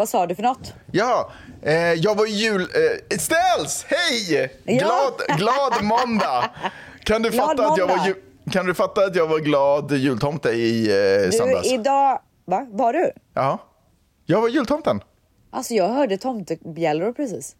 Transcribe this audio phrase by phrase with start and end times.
[0.00, 0.74] Vad sa du för något?
[0.92, 1.30] Ja,
[1.62, 2.60] eh, jag var jul...
[2.60, 3.86] Eh, Ställs!
[3.88, 4.50] Hej!
[4.64, 4.78] Ja.
[4.78, 6.50] Glad, glad måndag!
[7.04, 8.14] Kan du, Glad fatta att jag var måndag.
[8.44, 11.72] ju, kan du fatta att jag var glad jultomte i eh, Du, söndags?
[11.72, 12.20] idag...
[12.44, 12.66] Va?
[12.70, 13.10] Var du?
[13.34, 13.58] Ja.
[14.26, 15.00] Jag var jultomten.
[15.50, 17.56] Alltså jag hörde tomtebjällror precis.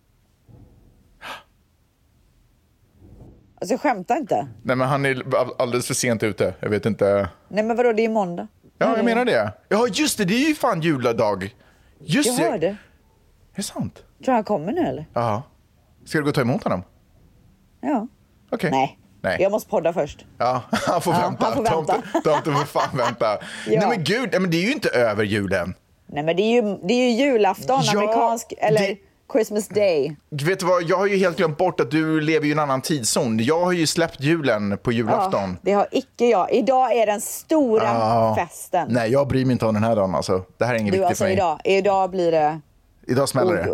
[3.60, 4.48] Alltså jag skämtar inte.
[4.62, 6.54] Nej, men han är all- alldeles för sent ute.
[6.60, 7.28] Jag vet inte.
[7.48, 8.46] Nej men vadå, det är måndag.
[8.78, 9.52] Ja, jag menar det.
[9.68, 10.24] Ja, just det.
[10.24, 11.54] Det är ju fan juldag.
[12.00, 12.50] Just Jag det.
[12.50, 12.66] hörde.
[12.66, 12.76] Är
[13.56, 14.02] det sant?
[14.24, 15.06] Tror han kommer nu eller?
[15.14, 15.42] Ja.
[16.04, 16.82] Ska du gå och ta emot honom?
[17.80, 18.06] Ja.
[18.52, 18.70] Okej.
[18.70, 18.98] Nej.
[19.22, 19.36] Nej.
[19.42, 20.26] Jag måste podda först.
[20.38, 21.44] Ja, han får Ja, vänta.
[21.44, 21.92] han får vänta.
[22.12, 23.38] Tomten, tomten får fan vänta.
[23.66, 25.74] Nej men gud, nej, men det är ju inte över julen.
[26.06, 28.96] Nej men det är ju, det är ju julafton, Ja, amerikansk, eller det-
[29.32, 30.16] Christmas day.
[30.30, 32.80] Vet du vad, jag har ju helt glömt bort att du lever i en annan
[32.80, 33.38] tidszon.
[33.38, 35.56] Jag har ju släppt julen på julafton.
[35.62, 36.52] det har icke jag.
[36.52, 38.34] Idag är den stora Ja.
[38.38, 38.86] festen.
[38.90, 40.44] Nej, jag bryr mig inte om den här dagen alltså.
[40.58, 41.34] Det här är inget Du viktigt alltså för mig.
[41.34, 42.60] idag, idag blir det...
[43.10, 43.66] Idag smäller det.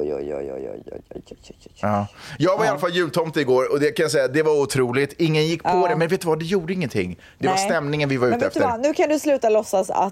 [2.38, 5.13] Jag var i alla fall jultomte igår och det kan jag säga, det var otroligt.
[5.19, 7.19] Ingen gick på det, men vet du vad, det gjorde ingenting.
[7.38, 8.79] Det var stämningen vi var ute efter.
[8.79, 10.07] Nu kan du sluta låtsas eh,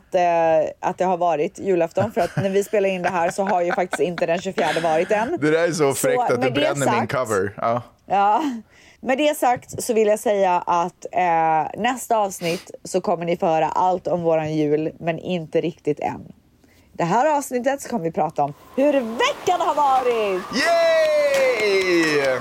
[0.81, 3.63] att, det har varit julafton för att när vi spelar in det här så har
[3.63, 5.39] ju faktiskt inte den 24 varit än.
[5.41, 7.55] Det där är så fräckt att du bränner min cover.
[8.07, 8.43] Ja.
[9.01, 13.47] Med det sagt så vill jag säga att eh, nästa avsnitt så kommer ni få
[13.47, 16.33] höra allt om våran jul, men inte riktigt än.
[16.97, 20.43] Det här avsnittet så kommer vi prata om hur veckan har varit!
[20.55, 22.39] Yay!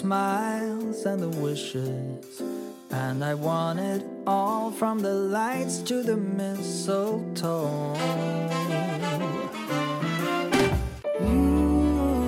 [0.00, 2.40] Smiles and the wishes.
[2.90, 7.96] And I want it all from the lights to the mistletoe.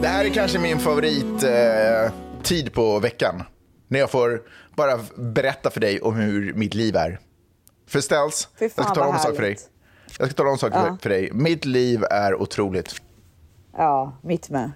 [0.03, 3.43] Det här är kanske min favorit eh, tid på veckan.
[3.89, 4.43] När jag får
[4.77, 7.19] bara berätta för dig om hur mitt liv är.
[7.89, 9.57] För Ställs, Fy jag ska tala om en sak för dig.
[10.19, 10.97] Jag ska tala om en sak Ja.
[11.03, 11.31] för dig.
[11.33, 12.95] Mitt liv är otroligt.
[13.77, 14.71] Ja, mitt med.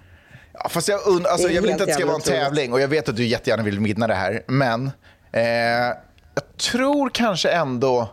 [0.63, 2.81] Ja, fast jag, und- alltså, jag vill inte att det ska vara en tävling och
[2.81, 4.43] jag vet att du jättegärna vill vinna det här.
[4.47, 4.91] Men
[5.31, 8.09] eh, jag tror kanske ändå...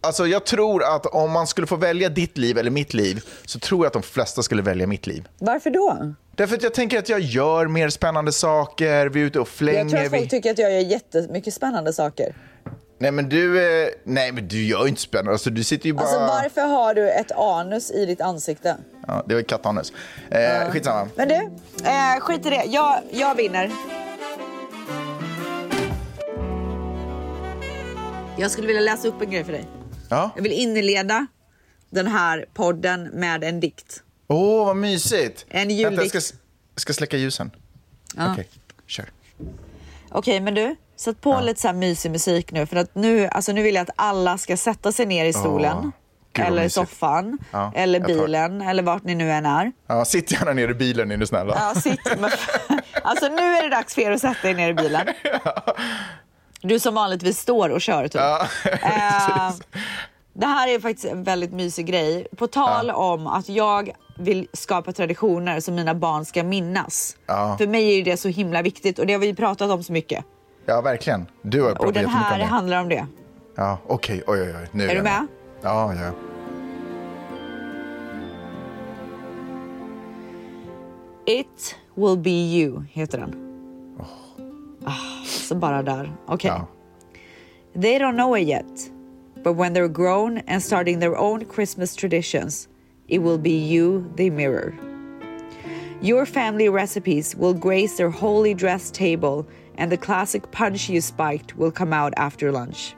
[0.00, 3.58] Alltså jag tror att om man skulle få välja ditt liv eller mitt liv så
[3.58, 5.28] tror jag att de flesta skulle välja mitt liv.
[5.38, 6.14] Varför då?
[6.36, 9.78] Därför att jag tänker att jag gör mer spännande saker, vi är ute och flänger.
[9.78, 10.18] Jag tror att vi...
[10.18, 12.34] folk tycker att jag gör jättemycket spännande saker.
[12.98, 15.92] Nej men du, eh, nej men du gör ju inte spännande, alltså, du sitter ju
[15.92, 16.02] bara...
[16.06, 18.76] Alltså varför har du ett anus i ditt ansikte?
[19.06, 19.92] Ja, det var kattanus.
[20.30, 21.08] Eh, Skitsamma.
[21.16, 22.64] Men du, eh, skit i det.
[22.66, 23.70] Jag, jag vinner.
[28.38, 29.66] Jag skulle vilja läsa upp en grej för dig.
[30.08, 30.30] Ja.
[30.36, 31.26] Jag vill inleda
[31.90, 34.02] den här podden med en dikt.
[34.28, 35.46] Åh, vad mysigt.
[35.48, 36.22] En Vänta, jag juldikt.
[36.24, 36.36] ska,
[36.76, 37.50] ska släcka ljusen.
[38.16, 38.32] Ja.
[38.32, 38.48] Okej,
[38.86, 39.12] kör.
[40.10, 42.66] Okej, men du, sätt på lite så här mysig musik nu.
[42.66, 45.82] För att nu, alltså nu vill jag att alla ska sätta sig ner i stolen.
[45.82, 45.92] Gud,
[46.44, 46.74] vad eller mysigt.
[46.90, 47.38] soffan.
[47.50, 48.62] Ja, eller bilen.
[48.62, 49.72] Eller vart ni nu än är.
[49.86, 51.56] Ja, sitt gärna ner i bilen är du snälla.
[51.74, 52.00] Ja, sitt.
[53.02, 55.06] Alltså nu är det dags för er att sätta er ner i bilen.
[56.60, 58.14] Du som vanligtvis står och kör typ.
[58.20, 59.52] Ja, Eh,
[60.32, 62.26] det här är faktiskt en väldigt mysig grej.
[62.36, 67.16] På tal om att jag vill skapa traditioner som mina barn ska minnas.
[67.26, 67.56] Ja.
[67.58, 70.24] För mig är det så himla viktigt och det har vi pratat om så mycket.
[70.66, 71.26] Ja, verkligen.
[71.42, 72.44] Du har pratat Och den här om det.
[72.44, 73.06] handlar om det.
[73.54, 74.22] Ja, okej.
[74.26, 74.68] Oj, oj, oj.
[74.72, 75.26] Nu Är du jag med?
[75.62, 76.10] Ja, ja.
[81.26, 83.34] It will be you heter den.
[84.84, 86.12] Ah, så bara där.
[86.26, 86.50] Okej.
[86.50, 86.66] ja.
[87.80, 88.90] They don't know it yet,
[89.42, 92.68] but when they're grown and starting their own Christmas traditions,
[93.08, 94.74] it will be you they mirror.
[96.02, 101.56] Your family recipes will grace their holy dress table, and the classic punch you spiked
[101.56, 102.94] will come out after lunch.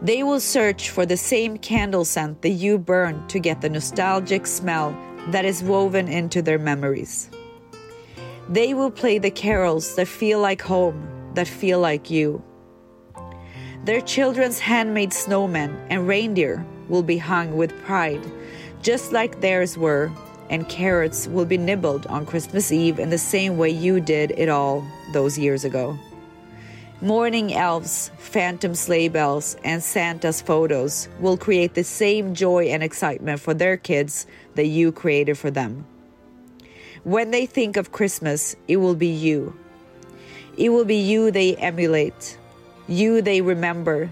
[0.00, 4.46] They will search for the same candle scent that you burned to get the nostalgic
[4.46, 4.96] smell
[5.28, 7.30] that is woven into their memories.
[8.48, 12.42] They will play the carols that feel like home, that feel like you.
[13.84, 18.22] Their children's handmade snowmen and reindeer will be hung with pride,
[18.82, 20.10] just like theirs were,
[20.52, 24.50] and carrots will be nibbled on Christmas Eve in the same way you did it
[24.50, 25.98] all those years ago.
[27.00, 33.40] Morning elves, phantom sleigh bells, and Santa's photos will create the same joy and excitement
[33.40, 35.86] for their kids that you created for them.
[37.02, 39.56] When they think of Christmas, it will be you.
[40.58, 42.38] It will be you they emulate,
[42.86, 44.10] you they remember,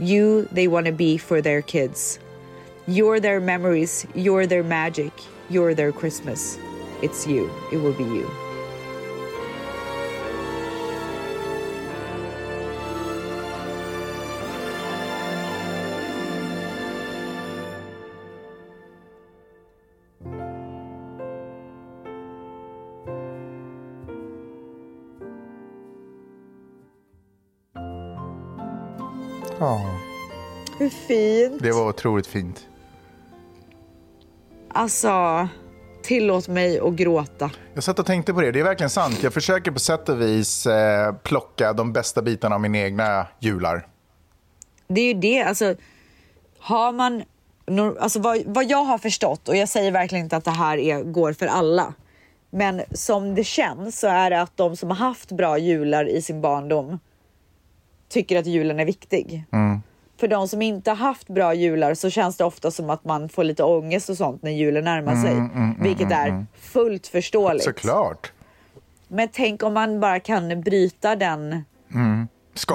[0.00, 2.18] you they want to be for their kids.
[2.88, 5.12] You're their memories, you're their magic,
[5.52, 6.58] you're their Christmas.
[7.02, 8.28] It's you, it will be you.
[29.60, 29.80] Ja,
[30.78, 31.62] Hur fint!
[31.62, 32.68] det var otroligt fint.
[34.74, 35.48] Alltså,
[36.02, 37.50] tillåt mig att gråta.
[37.74, 38.52] Jag satt och tänkte på det.
[38.52, 39.22] Det är verkligen sant.
[39.22, 43.86] Jag försöker på sätt och vis eh, plocka de bästa bitarna av mina egna jular.
[44.88, 45.74] Det är ju det, alltså
[46.58, 47.22] har man,
[48.00, 51.02] alltså vad, vad jag har förstått och jag säger verkligen inte att det här är,
[51.02, 51.94] går för alla.
[52.50, 56.22] Men som det känns så är det att de som har haft bra jular i
[56.22, 56.98] sin barndom
[58.08, 59.44] tycker att julen är viktig.
[60.20, 63.28] För de som inte har haft bra jular så känns det ofta som att man
[63.28, 65.50] får lite ångest och sånt när julen närmar sig.
[65.80, 67.64] vilket är fullt förståeligt.
[67.64, 68.32] Såklart.
[69.08, 71.64] Men tänk om man bara kan bryta den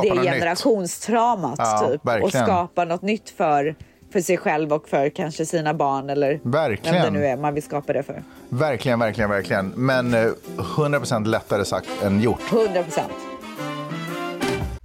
[0.04, 3.75] det generationstraumat Ja, typ, och skapa något nytt för,
[4.12, 6.95] för sig själv och för kanske sina barn eller Verkligen.
[7.04, 8.24] vem det nu är man vill skapa det för.
[8.50, 9.68] Verkligen, verkligen, verkligen.
[9.75, 12.42] Men eh, 100% lättare sagt än gjort.
[12.51, 13.12] 100 procent.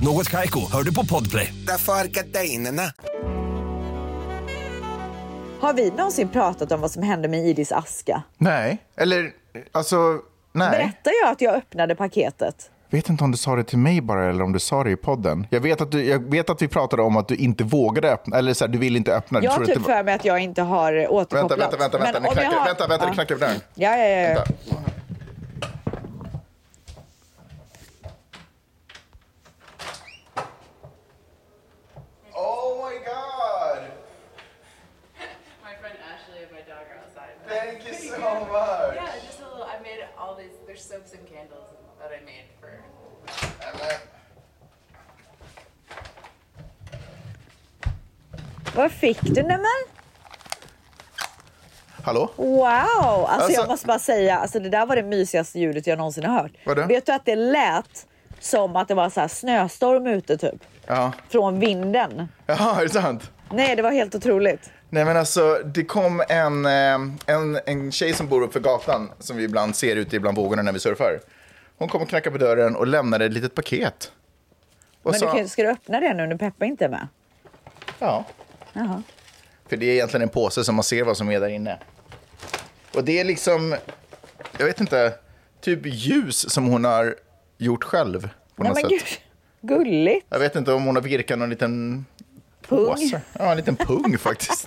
[0.00, 1.54] Något Kaiko, hör du på Podplay.
[1.66, 2.82] Därför är gardinerna.
[5.60, 8.22] Har vi någonsin pratat om vad som hände med Idis aska?
[8.38, 9.30] Nej, eller
[9.72, 10.18] alltså,
[10.52, 10.70] nej.
[10.70, 12.70] Berättade jag att jag öppnade paketet?
[12.90, 14.96] vet inte om du sa det till mig bara eller om du sa det i
[14.96, 15.46] podden.
[15.50, 18.38] Jag vet att, du, jag vet att vi pratade om att du inte vågade öppna,
[18.38, 19.42] eller så här, du ville inte öppna.
[19.42, 19.96] Jag har typ det var...
[19.96, 21.60] för mig att jag inte har återkopplat.
[21.60, 23.14] Vänta, vänta, vänta, vänta, det knackar, har- vänta, vänta, det Ja.
[23.14, 23.60] knackar på dörren.
[23.74, 24.20] Ja, ja, ja.
[24.28, 24.34] ja.
[24.34, 24.52] Vänta.
[32.32, 33.82] Oh my god!
[35.64, 37.34] My friend Ashley and my dog are outside.
[37.48, 37.94] Thank you
[38.24, 38.94] so much!
[38.94, 39.64] Yeah, just a little.
[39.74, 40.54] I made all these.
[40.66, 41.66] There's soaps and candles
[42.00, 42.70] that I made for.
[48.76, 49.66] Vad fick du nämen?
[52.02, 52.30] Hallå?
[52.36, 52.64] Wow!
[52.64, 56.24] Alltså, Alltså- jag måste bara säga, alltså det där var det mysigaste ljudet jag någonsin
[56.24, 56.52] har hört.
[56.66, 56.86] Vadå?
[56.86, 58.06] Vet du att det lät
[58.40, 60.62] som att det var så här snöstorm ute typ?
[60.86, 61.12] Ja.
[61.28, 62.28] Från vinden.
[62.46, 63.30] Jaha, är det sant?
[63.50, 64.70] Nej, det var helt otroligt.
[64.94, 66.94] Nej men alltså, det kom en, eh,
[67.26, 70.62] en, en tjej som bor uppe för gatan som vi ibland ser ute ibland vågorna
[70.62, 71.20] när vi surfar.
[71.78, 74.12] Hon kom och knackade på dörren och lämnade ett litet paket.
[75.02, 77.08] Och Men sa, du kan, ska du öppna det nu när Peppa inte är med?
[77.98, 78.24] Ja,
[78.72, 79.02] Jaha.
[79.68, 81.78] för det är egentligen en påse som man ser vad som är där inne.
[82.94, 83.76] Och det är liksom,
[84.58, 85.14] jag vet inte,
[85.60, 87.14] typ ljus som hon har
[87.58, 88.20] gjort själv
[88.56, 89.20] på Nej något men sätt.
[89.60, 90.26] gud, gulligt.
[90.28, 92.04] Jag vet inte om hon har virkat någon liten.
[92.68, 93.20] Påse.
[93.38, 94.66] Ja, en liten pung faktiskt.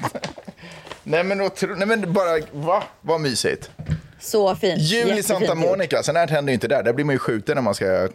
[1.04, 1.76] Nej men, otro...
[1.76, 2.84] Nej men bara, va?
[3.02, 3.72] Vad mysigt.
[4.20, 4.82] Så fint.
[4.82, 5.56] Jul i Santa.
[5.56, 6.84] Monica, sen här händer ju inte där.
[6.84, 8.08] Där blir man ju skjuten när man ska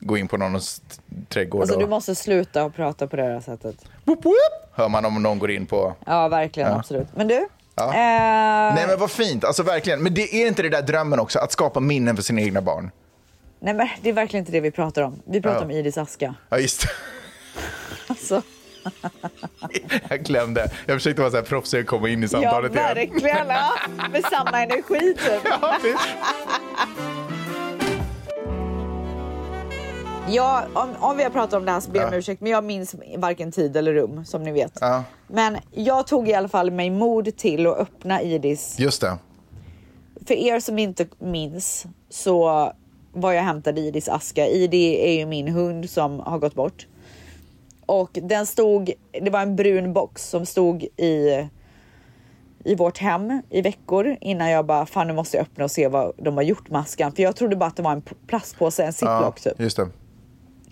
[0.00, 0.82] gå in på någons
[1.28, 1.60] trädgård.
[1.60, 1.82] Alltså och...
[1.82, 3.76] du måste sluta prata på det här sättet.
[4.04, 4.34] Woop, woop,
[4.72, 5.94] hör man om någon går in på...
[6.06, 6.70] Ja, verkligen.
[6.70, 6.78] Ja.
[6.78, 7.08] Absolut.
[7.14, 7.48] Men du?
[7.74, 7.84] Ja.
[7.86, 10.02] Eh, Nej men vad fint, alltså verkligen.
[10.02, 12.90] Men det är inte det där drömmen också, att skapa minnen för sina egna barn?
[13.62, 15.22] nej, men det är verkligen inte det vi pratar om.
[15.26, 15.64] Vi pratar Ja.
[15.64, 16.34] om Idis aska.
[16.48, 16.88] Ja just det.
[18.06, 18.42] Alltså,
[20.08, 20.70] Jag glömde.
[20.86, 22.84] Jag försökte vara så här proffsig och komma in i ja, samtalet igen.
[22.94, 23.48] verkligen.
[23.48, 23.72] Ja,
[24.12, 25.42] med samma energi typ.
[25.62, 25.78] Ja,
[30.28, 32.18] Ja, om, om vi har pratat om det här så ber jag om Ja.
[32.18, 34.72] ursäkt, men jag minns varken tid eller rum som ni vet.
[34.80, 35.04] Ja.
[35.28, 38.76] Men jag tog i alla fall mig mod till att öppna Idis.
[38.78, 39.18] Just det.
[40.26, 42.72] För er som inte minns så
[43.12, 44.46] var jag hämtade Idis aska.
[44.46, 46.86] Idi är ju min hund som har gått bort.
[47.90, 48.92] Och den stod,
[49.22, 51.48] det var en brun box som stod i,
[52.64, 55.88] i vårt hem i veckor innan jag bara, fan nu måste jag öppna och se
[55.88, 57.12] vad de har gjort med askan.
[57.12, 59.88] För jag trodde bara att det var en plastpåse, en Ja, ziplock typ, just det.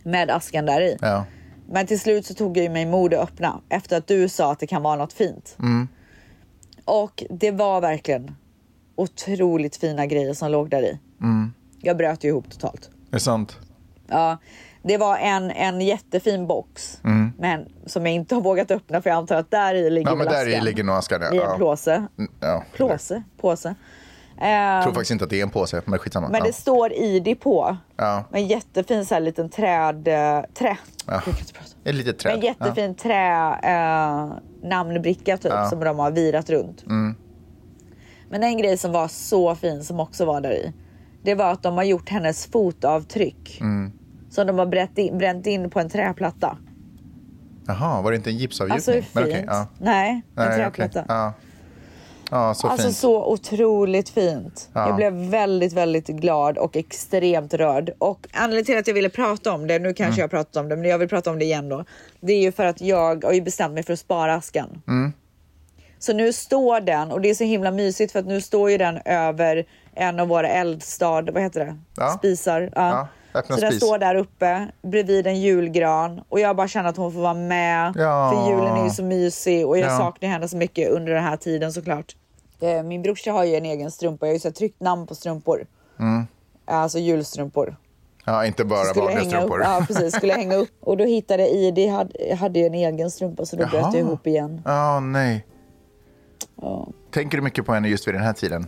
[0.03, 0.97] med askan där i.
[1.01, 1.25] Ja.
[1.71, 4.53] Men till slut så tog jag ju mig mod att öppna efter att du sa
[4.53, 5.57] att det kan vara något fint.
[6.85, 8.35] Och det var verkligen
[8.97, 10.99] otroligt fina grejer som låg där i.
[11.83, 12.91] Jag bröt ju ihop totalt.
[13.11, 13.57] Är det sant?
[14.09, 14.38] Ja,
[14.83, 17.00] det var en, en jättefin box
[17.38, 20.15] men som jag inte har vågat öppna för jag antar att där i ligger Ja,
[20.17, 21.21] men där i ligger nog askan.
[21.23, 21.35] Ja.
[21.35, 21.57] I en Ja.
[21.57, 21.95] plåse.
[22.19, 22.65] Mm, Ja.
[22.73, 23.23] Plåse?
[23.41, 23.75] Påse.
[24.41, 26.29] Jag tror Eh, faktiskt inte att det är en påse, men skitsamma.
[26.29, 26.45] men ja.
[26.47, 27.77] det står ID på.
[27.97, 28.25] Ja.
[28.33, 30.09] En jättefin så här liten träd...
[30.09, 30.77] eh, Trä.
[31.07, 31.23] Ja.
[31.85, 32.35] Ett litet träd.
[32.35, 34.33] en jättefin trä eh,
[34.69, 35.71] namnbricka typ Ja.
[35.71, 36.83] som de har virat runt.
[36.87, 37.15] Mm.
[38.31, 40.73] Men en grej som var så fin som också var där i.
[41.23, 43.59] Det var att de har gjort hennes fotavtryck.
[43.61, 43.93] Mm.
[44.38, 46.59] Som de har bränt in, bränt in på en träplatta.
[47.66, 48.75] Jaha, var det inte en gipsavgjutning?
[48.76, 49.16] Alltså hur fint?
[49.26, 49.66] Okej, ja.
[49.78, 51.00] Nej, en Nej, träplatta.
[51.00, 51.04] okej.
[51.09, 51.33] Ja.
[52.30, 52.97] ja, så Alltså fint.
[52.97, 54.68] så otroligt fint.
[54.73, 54.87] Ja.
[54.87, 57.90] Jag blev väldigt, väldigt glad och extremt rörd.
[57.99, 60.16] Och anledningen till att jag ville prata om det, nu kanske Mm.
[60.18, 61.85] jag har pratat om det, men jag vill prata om det igen då.
[62.21, 64.83] Det är ju för att jag har ju bestämt mig för att spara askan.
[64.88, 65.12] Mm.
[65.99, 68.78] Så nu står den, och det är så himla mysigt för att nu står ju
[68.78, 69.64] den över
[69.95, 71.76] en av våra eldstad, vad heter det?
[71.97, 72.11] Ja.
[72.18, 72.71] Spisar.
[72.75, 73.09] Ja.
[73.38, 73.83] Öppna så den spis.
[73.83, 77.92] står där uppe bredvid en julgran och jag bara känner att hon får vara med.
[77.97, 78.33] Ja.
[78.35, 79.99] För julen är ju så mysig och jag Ja.
[79.99, 82.16] saknar henne så mycket under den här tiden såklart.
[82.61, 84.26] Eh, Min brorsa har ju en egen strumpa.
[84.26, 85.66] Jag har ju så tryckt namn på strumpor.
[86.00, 86.26] Mm.
[86.64, 87.76] Alltså julstrumpor.
[88.25, 89.61] Ja, inte bara vanliga hänga upp, strumpor.
[89.62, 90.68] ja, precis, skulle hänga upp.
[90.80, 93.90] Och då hittade ID, hade, hade ju en egen strumpa så då bröt Jaha.
[93.90, 94.62] det ihop igen.
[94.64, 95.47] Ja, nej.
[96.62, 96.88] Ja.
[97.11, 98.66] Tänker du mycket på henne just vid den här tiden?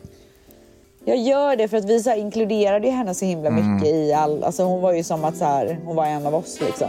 [1.04, 3.74] Jag gör det för att vi så inkluderade ju henne så himla Mm.
[3.74, 4.44] mycket i all...
[4.44, 6.88] Alltså hon var ju som att så här, hon var en av oss liksom.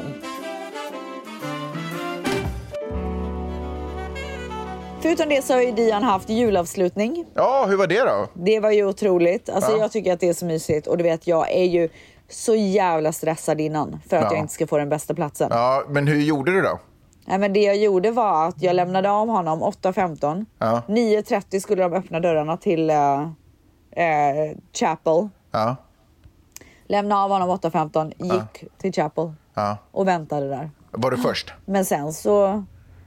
[5.02, 7.26] Förutom det så har ju Dian haft julavslutning.
[7.34, 8.28] Ja, hur var det då?
[8.34, 9.50] Det var ju otroligt.
[9.50, 9.78] Alltså Ja.
[9.78, 11.90] jag tycker att det är så mysigt och du vet jag är ju
[12.30, 14.30] så jävla stressad innan för att Ja.
[14.32, 15.48] jag inte ska få den bästa platsen.
[15.52, 16.80] Ja, men hur gjorde du då?
[17.26, 20.46] Nej, men det jag gjorde var att jag lämnade av honom 8.15.
[20.60, 20.82] Ja.
[20.88, 22.90] 9.30 skulle de öppna dörrarna till
[23.92, 25.30] eh, Chapel.
[25.52, 25.76] Ja,
[26.86, 29.78] Lämnade av honom 8.15, gick till Chapel ja.
[29.92, 30.72] och väntade där.
[30.92, 31.54] Var du först?
[31.66, 32.64] Men sen så...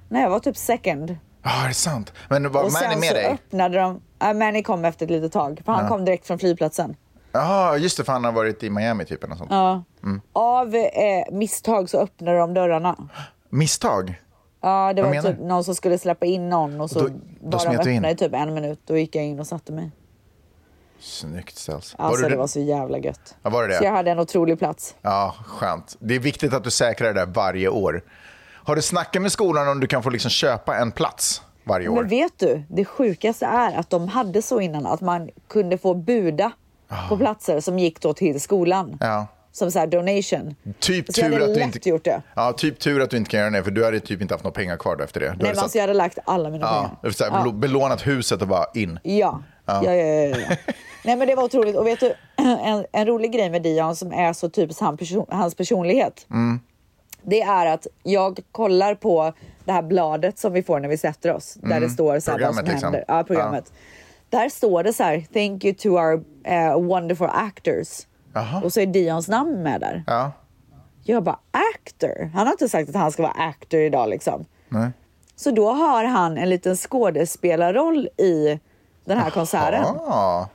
[0.09, 1.17] Nej, jag var typ second.
[1.43, 2.13] Ja, är det sant?
[2.29, 3.27] Men var och Manny sen med så dig?
[3.27, 4.01] öppnade de...
[4.23, 6.97] Äh, Manny kom efter ett litet tag, för han kom direkt från flygplatsen.
[7.33, 9.51] Jaha, just det, för han har varit i Miami typ eller sånt.
[9.51, 9.83] Ja.
[10.03, 10.21] Mm.
[10.33, 13.09] Av eh, misstag så öppnade de dörrarna.
[13.51, 14.21] Misstag?
[14.61, 17.09] Ja, det Vad var typ någon som skulle släppa in någon och så Då-
[17.41, 17.97] då var smet de du in?
[17.97, 18.81] öppna i typ en minut.
[18.87, 19.91] Då gick jag in och satte mig.
[21.05, 21.95] Snyggt ställs.
[21.99, 22.39] Alltså var det du...
[22.39, 23.37] var så jävla gött.
[23.43, 23.79] Ja, var det det?
[23.79, 24.95] Så jag hade en otrolig plats.
[25.03, 25.97] Ja, skönt.
[25.99, 28.03] Det är viktigt att du säkrar det där varje år.
[28.65, 31.95] Har du snackat med skolan om du kan få liksom köpa en plats varje år?
[31.95, 35.95] Men vet du, det sjukaste är att de hade så innan att man kunde få
[35.95, 36.53] buda
[37.09, 38.99] på platser som gick då till skolan.
[39.01, 39.07] Ah.
[39.07, 39.27] Ja.
[39.57, 40.55] Som så här donation.
[40.79, 41.89] Typ så jag tur hade att du lätt inte...
[41.89, 42.23] gjort det.
[42.37, 44.45] Ja, typ tur att du inte kan göra det, för du hade typ inte haft
[44.45, 45.27] några pengar kvar efter det.
[45.27, 47.13] Du Nej, men satt- alltså jag hade lagt alla mina ja, pengar.
[47.13, 47.53] så här, Ja.
[47.53, 48.99] belånat huset och bara in.
[49.03, 49.43] Ja.
[49.67, 49.83] Ja.
[49.85, 50.05] Ja, ja,
[50.39, 50.57] ja,
[51.05, 51.77] Nej men det var otroligt.
[51.77, 55.27] Och vet du, en, en rolig grej med Dion som är så typiskt han person,
[55.29, 56.27] hans personlighet.
[56.31, 56.61] Mm.
[57.23, 59.33] Det är att jag kollar på
[59.65, 61.55] det här bladet som vi får när vi sätter oss.
[61.55, 62.65] Där det står så här vad som Mm.
[62.65, 62.93] Programmet, liksom.
[62.93, 63.05] händer.
[63.09, 63.73] Ja, programmet.
[64.31, 67.89] Där står det så här, thank you to our eh, wonderful actors.
[68.35, 68.61] Jaha.
[68.65, 70.05] Och så är Dions namn med där.
[70.07, 70.33] Ja.
[71.05, 71.39] Jag bara,
[71.75, 72.31] actor?
[72.35, 74.45] Han har inte sagt att han ska vara actor idag liksom.
[74.69, 74.91] Nej.
[75.37, 78.61] Så då har han en liten skådespelarroll i
[79.05, 80.47] den här konserten Ah.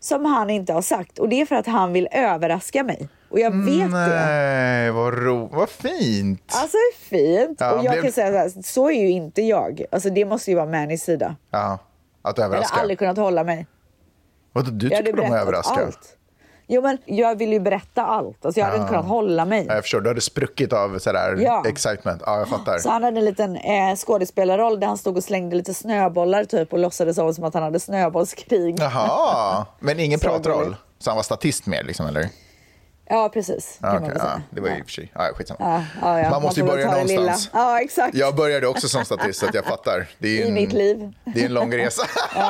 [0.00, 1.18] som han inte har sagt.
[1.18, 3.08] Och det är för att han vill överraska mig.
[3.30, 3.98] Och jag vet det.
[3.98, 5.48] Nej, vad ro...
[5.52, 6.52] Vad fint.
[6.56, 7.56] Alltså det fint.
[7.60, 9.84] Ja, och jag blev- kan säga så här, så är ju inte jag.
[9.92, 11.36] Alltså det måste ju vara Mannys sida.
[11.50, 11.78] Ja,
[12.22, 12.80] att Jag hade överraska.
[12.80, 13.66] aldrig kunnat hålla mig.
[14.52, 15.84] Vadå, du Jag hade tycker om att berättat överraska?
[15.86, 16.16] allt.
[16.68, 18.44] Jo men jag vill ju berätta allt.
[18.46, 18.82] Alltså jag hade Ja.
[18.82, 19.64] inte kunnat hålla mig.
[19.68, 21.64] Ja, jag förstår, du hade spruckit av sådär Ja.
[21.68, 22.22] excitement.
[22.26, 22.78] Ja, jag fattar.
[22.78, 26.72] Så han hade en liten eh, skådespelarroll där han stod och slängde lite snöbollar typ
[26.72, 28.76] och låtsades som att han hade snöbollskrig.
[28.80, 30.76] Jaha, men ingen pratroll?
[30.98, 32.28] Så han var statist med liksom, eller?
[33.08, 33.78] Ja precis.
[33.80, 34.42] Man väl ja, säga.
[34.50, 35.12] det var ju i och för sig...
[35.14, 35.58] Ja, skitsamma.
[35.60, 36.30] Ja, ja, ja.
[36.30, 37.50] Man måste ju får väl börja någonstans.
[37.52, 38.14] Ja exakt.
[38.14, 40.06] Jag började också som statist, så jag fattar.
[40.18, 41.12] Det är ju I en, mitt liv.
[41.24, 42.06] Det är en lång resa.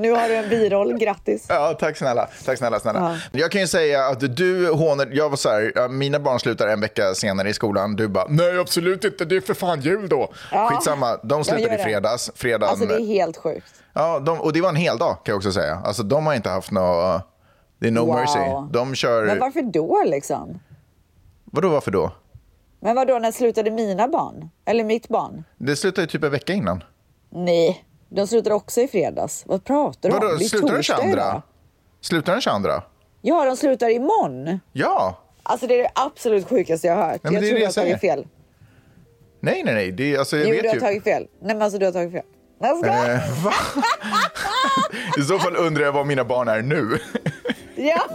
[0.00, 1.46] Nu har du en biroll, grattis.
[1.48, 2.28] Ja, tack snälla.
[2.44, 3.18] Tack snälla, snälla.
[3.32, 5.08] Jag kan ju säga att du hånar...
[5.12, 7.96] Jag var så här, ja, mina barn slutar en vecka senare i skolan.
[7.96, 10.32] Du bara, nej absolut inte, det är för fan jul då.
[10.52, 12.30] Ja, Skitsamma, de slutade i fredags.
[12.34, 13.74] Fredagen, Alltså det är helt sjukt.
[13.92, 15.82] ja, de, och det var en hel dag kan jag också säga.
[15.84, 17.22] Alltså de har inte haft något...
[17.80, 18.14] Det är no Wow.
[18.14, 18.38] mercy.
[18.72, 19.26] De kör...
[19.26, 20.60] Men varför då liksom?
[21.44, 22.12] Vadå varför då?
[22.82, 24.50] Men vad då när slutade mina barn?
[24.64, 25.44] Eller mitt barn?
[25.58, 26.84] Det slutade typ en vecka innan.
[27.30, 29.42] Nej, de slutade också i fredags.
[29.46, 30.20] Vad pratar du om?
[30.38, 31.12] Det är slutar den torsdag 22?
[31.12, 31.42] idag.
[32.00, 32.68] Slutar den 22?
[33.22, 34.60] Ja, de slutar imorgon.
[34.72, 37.22] Ja, Alltså det är det absolut sjukaste jag har hört.
[37.22, 38.26] men jag tror du har tagit fel.
[39.40, 39.92] Nej, nej, nej.
[39.92, 40.80] Det alltså, jag Jo, vet du har ju.
[40.80, 41.26] tagit fel.
[41.42, 42.22] Nej men alltså du har tagit fel.
[42.62, 43.52] Eh, va?
[45.18, 46.98] I så fall undrar jag vad mina barn är nu.
[47.76, 48.02] Ja.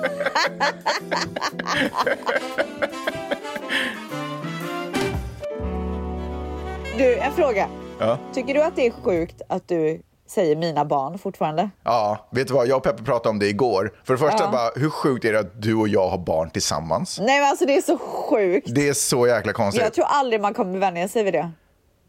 [6.98, 7.70] Du, en fråga.
[8.00, 8.18] Ja.
[8.34, 11.70] Tycker du att det är sjukt att du säger mina barn fortfarande?
[11.84, 12.68] Ja, vet du vad?
[12.68, 13.94] Jag och Peppe pratade om det igår.
[14.04, 14.52] För det första, Ja.
[14.52, 17.20] bara, hur sjukt är det att du och jag har barn tillsammans?
[17.20, 18.68] Nej men alltså det är så sjukt.
[18.76, 19.84] Det är så jäkla konstigt.
[19.84, 21.52] Jag tror aldrig man kommer vänja sig vid det.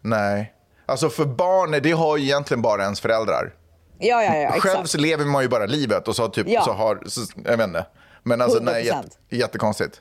[0.02, 0.52] Nej.
[0.86, 3.54] Alltså för barn, det har ju egentligen bara ens föräldrar.
[3.98, 4.90] Ja, ja, ja, Själv exakt.
[4.90, 6.62] så lever man ju bara livet och så typ Ja.
[6.62, 7.86] så har, så, jag vet inte.
[8.22, 8.86] Men alltså nej, 100%.
[8.86, 10.00] jätte, jättekonstigt.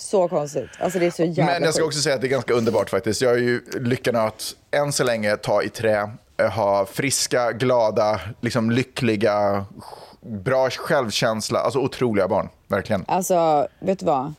[0.00, 0.70] Så konstigt.
[0.80, 2.90] Alltså det är så jävla Men jag ska också säga att det är ganska underbart
[2.90, 3.20] faktiskt.
[3.20, 8.20] Jag har ju lyckan att än så länge ta i trä, eh, ha friska, glada,
[8.40, 9.64] liksom lyckliga,
[10.20, 12.48] bra självkänsla, alltså otroliga barn.
[12.68, 13.04] Verkligen.
[13.08, 14.34] Alltså, vet du vad?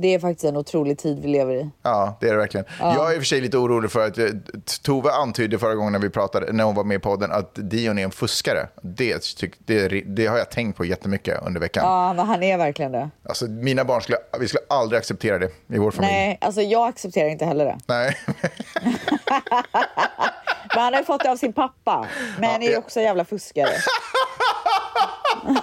[0.00, 1.70] Det är faktiskt en otrolig tid vi lever i.
[1.82, 2.66] Ja, det är det verkligen.
[2.80, 4.26] Jag är i och för sig lite orolig för att eh,
[4.82, 7.98] Tove antydde förra gången när vi pratade, när hon var med i podden, att Dion
[7.98, 8.68] är en fuskare.
[8.82, 11.84] Det, tyck, det, det har jag tänkt på jättemycket under veckan.
[11.84, 13.10] Ja, men han är verkligen det.
[13.28, 16.12] Alltså, mina barn skulle, vi skulle aldrig acceptera det i vår familj.
[16.12, 17.78] Nej, alltså jag accepterar inte heller det.
[17.86, 18.16] Nej.
[20.74, 22.06] Men han har ju fått det av sin pappa.
[22.38, 22.78] Men han är ju ja.
[22.78, 23.68] också en jävla fuskare.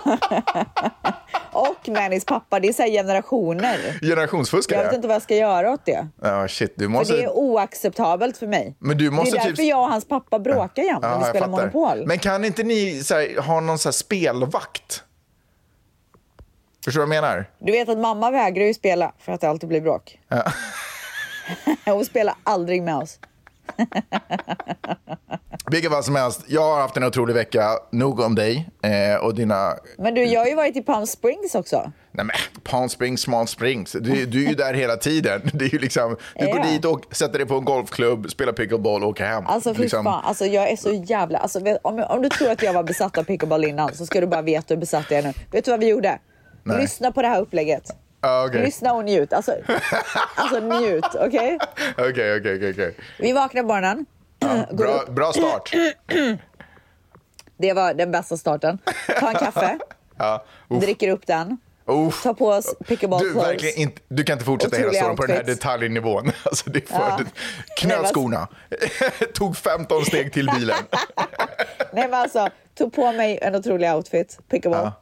[1.52, 4.00] Och Mannys pappa, det är så här generationer.
[4.02, 4.80] Generationsfuskare.
[4.80, 6.08] Jag vet inte vad jag ska göra åt det.
[6.22, 6.74] Ja, shit.
[6.76, 7.14] Du För måste...
[7.14, 8.76] det är oacceptabelt för mig.
[8.80, 11.26] Men du måste det är typ- därför jag och hans pappa bråkar jämt när vi
[11.26, 11.48] spelar.
[11.48, 12.08] Monopol.
[12.08, 15.04] Men kan inte ni här, ha någon så spelvakt?
[16.86, 17.46] Förstår du vad jag menar?
[17.60, 20.20] Du vet att mamma vägrar ju spela för att det alltid blir bråk.
[21.86, 23.20] Hon spelar aldrig med oss.
[25.72, 27.69] Vilket fall som helst, jag har haft en otrolig vecka.
[27.91, 29.74] Nog om dig eh, och dina...
[29.98, 31.91] Men du, jag har ju varit i Palm Springs också.
[32.12, 33.91] Nej men, Palm Springs, Small Springs.
[33.91, 35.41] Du, du är ju där hela tiden.
[35.53, 36.63] Det är ju liksom, du går Ja.
[36.65, 39.43] dit och sätter dig på en golfklubb, spelar pickleball och åker hem.
[39.48, 41.39] Alltså fy liksom, fan, alltså, jag är så jävla...
[41.39, 44.27] Alltså, om, om du tror att jag var besatt av pickleball innan så ska du
[44.27, 45.34] bara veta hur besatt jag är nu.
[45.51, 46.19] Vet du vad vi gjorde?
[46.63, 46.82] Nej.
[46.82, 47.84] Lyssna på det här upplägget.
[48.26, 48.62] Ja, okej.
[48.62, 49.34] Lyssna och njut.
[49.34, 49.56] Alltså,
[50.36, 51.60] alltså njut, okej?
[51.98, 52.98] Okej, okej, okej.
[53.20, 54.06] Vi vaknar på morgonen.
[54.72, 55.72] Går Bra, bra start.
[57.58, 58.78] Det var den bästa starten.
[59.20, 59.80] Ta en kaffe,
[60.18, 60.46] Ja.
[60.70, 60.84] Uff.
[60.84, 62.24] dricker upp den, Uff.
[62.24, 65.36] tar på oss pickleball Du, verkligen inte, du kan inte fortsätta hela storyn på den
[65.36, 66.32] här detaljnivån.
[66.44, 67.20] Alltså, det för, Ja.
[67.78, 68.48] Knöt skorna,
[69.34, 70.78] tog 15 steg till bilen.
[71.94, 74.84] Nej men alltså, tog på mig en otrolig outfit, pickleball.
[74.84, 75.02] Ja.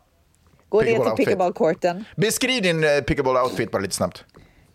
[0.73, 2.05] Går ner till pickleballcourten.
[2.15, 4.25] Beskriv din eh, pickleball-outfit bara lite snabbt.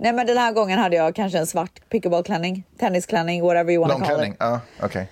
[0.01, 3.95] Nej men den här gången hade jag kanske en svart pickleballklänning, tennisklänning, whatever you wanna
[3.95, 4.33] call Långklänning?
[4.33, 4.37] it.
[4.41, 5.09] Ja, okej.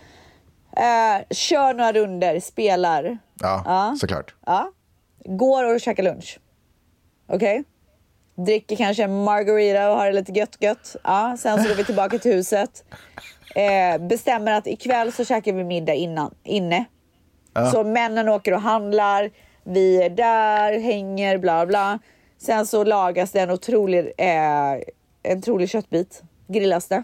[0.77, 3.19] Eh, kör några runder, spelar.
[3.41, 3.97] Ja, Ja.
[4.01, 4.35] såklart.
[4.47, 4.71] Ja.
[5.25, 6.39] Går och käkar lunch.
[7.29, 7.65] Okej?
[8.47, 10.97] Dricker kanske en margarita och har det lite gött gött.
[11.05, 12.85] Ja, sen så går vi tillbaka till huset.
[13.55, 16.85] Eh, bestämmer att ikväll så käkar vi middag innan, inne.
[17.73, 19.31] Så männen åker och handlar.
[19.67, 21.99] Vi är där, hänger, bla bla.
[22.39, 24.73] Sen så lagas det en otrolig, eh,
[25.23, 26.23] en otrolig köttbit.
[26.47, 27.03] Grillas det.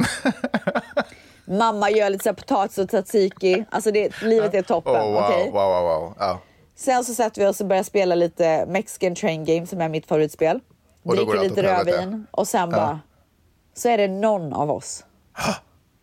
[1.44, 3.64] Mamma gör lite så potatis och tzatziki.
[3.70, 4.92] Alltså det, livet är toppen.
[4.92, 5.50] Oh, wow, okej?
[5.52, 6.14] wow, wow, wow.
[6.18, 6.40] Ja.
[6.76, 10.06] Sen så sätter vi oss och börjar spela lite Mexican Train Game som är mitt
[10.06, 10.60] favoritspel.
[11.02, 13.00] Och Dricker lite rödvin och sen bara
[13.74, 15.04] så är det någon av oss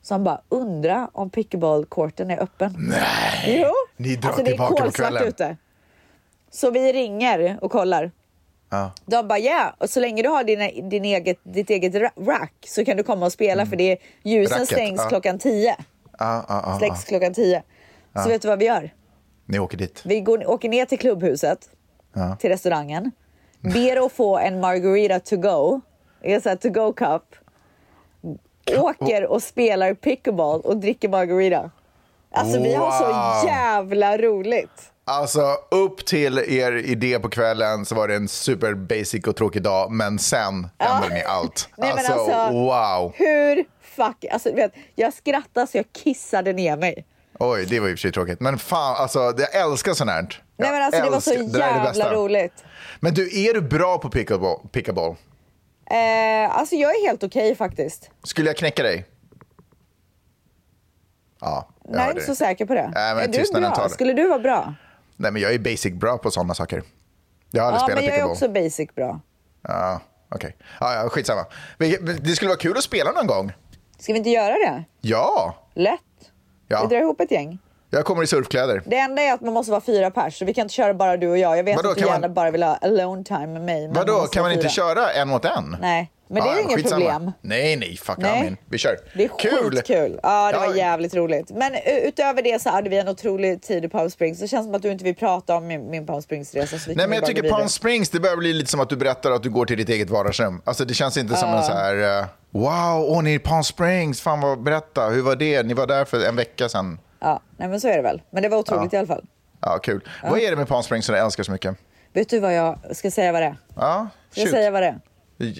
[0.01, 2.75] som bara undrar om pickleball-courten är öppen.
[2.77, 3.61] Nej!
[3.63, 3.71] Jo!
[3.97, 5.27] Ni drar alltså det är tillbaka på kvällen.
[5.27, 5.57] ute.
[6.51, 8.11] Så vi ringer och kollar.
[8.69, 8.91] Ja.
[9.05, 12.53] De bara ja, och så länge du har dina, din eget, ditt eget ra- rack
[12.67, 15.09] så kan du komma och spela för det är, ljusen Racket, stängs ja.
[15.09, 15.75] klockan 10.
[16.19, 17.63] Ja, ja, Släcks klockan 10.
[18.23, 18.93] Så vet du vad vi gör?
[19.45, 20.01] Ni åker dit.
[20.05, 21.69] Vi går, åker ner till klubbhuset,
[22.39, 23.11] till restaurangen,
[23.59, 25.81] ber att få en margarita to go,
[26.21, 27.35] en sån här to go cup,
[28.79, 31.71] åker och spelar pickleball och dricker margarita.
[32.31, 33.45] Alltså vi har så Wow.
[33.51, 34.91] jävla roligt.
[35.09, 39.61] Alltså, upp till er idé på kvällen så var det en super basic och tråkig
[39.61, 41.69] dag, men sen ändrade ni allt.
[41.77, 43.13] Nej, men alltså, alltså- wow.
[43.15, 44.25] Hur fuck...
[44.31, 47.05] Alltså, vet, jag skrattade så jag kissade ner mig.
[47.39, 48.39] Oj, det var och för sig tråkigt.
[48.39, 50.43] Men fan, alltså, jag älskar sånt här.
[50.57, 52.63] Nej, men alltså, det var så älskar- det det jävla roligt.
[52.99, 54.59] Men du, är du bra på pickleball?
[54.71, 55.15] pickleball?
[55.91, 58.09] Eh, alltså jag är helt okej faktiskt.
[58.23, 59.05] Skulle jag knäcka dig?
[61.41, 62.35] Ja, jag Nej, jag är inte så det.
[62.35, 62.91] säker på det.
[62.95, 63.75] Nej, men är du bra?
[63.75, 63.89] talar.
[63.89, 64.73] Skulle du vara bra?
[65.21, 66.83] Nej, men jag är basic bra på sådana saker.
[67.51, 69.19] Jag har aldrig Ja, spelat men jag är också basic bra.
[69.61, 70.55] Ja, okej.
[70.79, 71.45] Ja, ja, skitsamma.
[72.21, 73.51] Det skulle vara kul att spela någon gång.
[73.99, 74.83] Ska vi inte göra det?
[75.01, 75.55] Ja.
[75.73, 75.99] Lätt.
[76.67, 76.81] Ja.
[76.81, 77.59] Vi drar ihop ett gäng.
[77.91, 78.81] Jag kommer i surfkläder.
[78.85, 81.17] Det enda är att man måste vara fyra pers, så vi kan inte köra bara
[81.17, 81.57] du och jag.
[81.57, 83.87] Jag vet Vadå, att du gärna man- bara vill ha alone time med mig.
[83.93, 84.69] Vadå, kan man vara inte fyra.
[84.69, 85.77] köra en mot en?
[85.81, 87.01] Nej, men det är Ja, inget skitsamma.
[87.05, 87.31] problem.
[87.41, 88.39] Nej, nej, fuck Nej.
[88.39, 88.57] amen.
[88.69, 88.95] Vi kör.
[89.15, 89.71] Det är Kul!
[89.75, 90.19] skitkul.
[90.23, 91.51] Ja, det var jävligt roligt.
[91.51, 91.71] Men
[92.03, 94.39] utöver det så hade vi en otrolig tid i Palm Springs.
[94.39, 96.77] Det känns som att du inte vill prata om min, min Palm Springs-resa.
[96.87, 97.49] Nej, men jag tycker.
[97.49, 99.89] Palm Springs, det börjar bli lite som att du berättar att du går till ditt
[99.89, 100.61] eget vardagsrum.
[100.65, 103.63] Alltså det känns inte som en så här, eh, wow, åh ni är i Palm
[103.63, 105.63] Springs, fan vad, berätta, hur var det?
[105.63, 106.99] Ni var där för en vecka sedan.
[107.19, 108.21] Ja, nej, men så är det väl.
[108.29, 109.25] Men det var otroligt i alla fall.
[109.61, 110.09] Ja, kul.
[110.23, 111.75] Vad är det med Palm Springs som du älskar så mycket?
[112.13, 113.57] Vet du vad jag ska säga vad det är?
[113.75, 114.51] Ja, Ska shoot.
[114.51, 114.99] säga vad det är?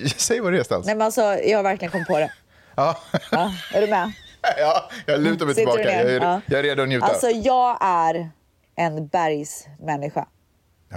[0.20, 0.86] Säg vad det är Stels.
[0.86, 2.32] Nej men alltså, jag har verkligen kommit på det.
[2.76, 2.98] Ja.
[3.32, 4.12] Ja, är du med?
[4.58, 6.04] ja, jag lutar mig Sitter tillbaka.
[6.04, 6.42] Jag är, Ja.
[6.46, 7.06] jag är redo att njuta.
[7.06, 8.30] Alltså jag är
[8.76, 10.28] en bergsmänniska.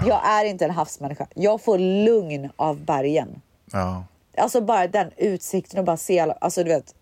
[0.06, 1.26] Jag är inte en havsmänniska.
[1.34, 3.40] Jag får lugn av bergen.
[3.72, 4.04] ja.
[4.36, 6.94] Alltså bara den utsikten och bara se alla, alltså du vet.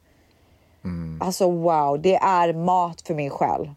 [0.85, 1.23] Mm.
[1.23, 3.71] Alltså wow, det är mat för min själ.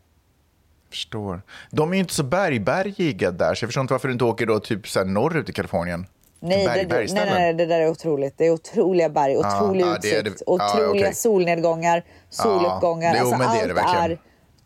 [0.90, 1.42] Förstår.
[1.72, 4.46] De är ju inte så bergbergiga där, så jag förstår inte varför du inte åker
[4.46, 6.06] då typ så här norrut i Kalifornien.
[6.40, 8.38] Nej, Berg- det, nej, nej, det där är otroligt.
[8.38, 11.16] Det är otroliga berg, otrolig ja, det är utsikt, det- ja, otroliga okej.
[11.16, 13.16] solnedgångar, soluppgångar.
[13.16, 14.12] alltså, det är allt det verkligen.
[14.12, 14.18] är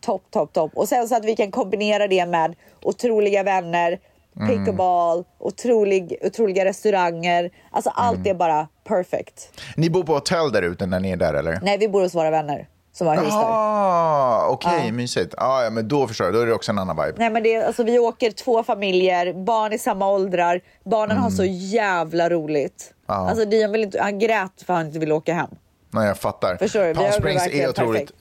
[0.01, 0.71] topp, topp, topp.
[0.75, 3.99] Och sen så att vi kan kombinera det med otroliga vänner,
[4.39, 4.49] Mm.
[4.49, 7.49] pickleball, otrolig, otroliga restauranger.
[7.71, 8.05] Alltså Mm.
[8.07, 9.49] allt är bara perfect.
[9.75, 11.59] Ni bor på hotell där ute när ni är där eller?
[11.61, 13.43] Nej, vi bor hos våra vänner som har hus där.
[13.45, 15.33] Ah, okej, mysigt.
[15.37, 16.33] Ah, ja, men då förstår jag.
[16.33, 17.13] Då är det också en annan vibe.
[17.17, 20.61] Nej, men det, alltså, vi åker två familjer, barn i samma åldrar.
[20.85, 22.93] Barnen har så jävla roligt.
[23.09, 23.21] Mm.
[23.21, 23.29] Ja.
[23.29, 25.49] Alltså, Dion vill inte, han grät för att han inte ville åka hem.
[25.91, 26.57] Nej, jag fattar.
[26.57, 28.11] Förstår Palm Springs är otroligt.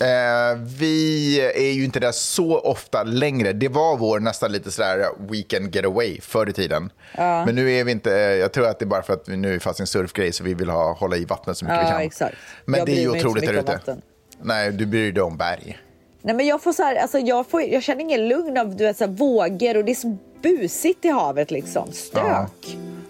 [0.00, 3.52] Eh, vi är ju inte där så ofta längre.
[3.52, 6.92] Det var vår nästan lite sådär weekend getaway förr i tiden.
[7.16, 9.36] Men nu är vi inte, eh, jag tror att det är bara för att vi
[9.36, 11.78] nu är fast i en surfgrej så vi vill ha, hålla i vattnet så mycket
[11.78, 12.00] Ja, vi kan.
[12.00, 12.36] exakt.
[12.64, 13.96] Men Jag det är ju otroligt där ute.
[14.42, 15.78] Nej, du bryr dig om berg.
[16.22, 18.84] Nej, men jag, får så här, alltså, jag, får, jag känner ingen lugn av du
[18.84, 21.50] vet, så här, vågor och det är så busigt i havet.
[21.50, 21.92] liksom.
[21.92, 22.22] Stök.
[22.24, 22.48] Ja.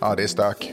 [0.00, 0.72] Ja, det är stök.